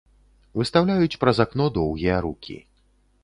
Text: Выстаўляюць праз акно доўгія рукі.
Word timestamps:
Выстаўляюць 0.59 1.19
праз 1.23 1.37
акно 1.45 1.67
доўгія 1.77 2.15
рукі. 2.29 2.57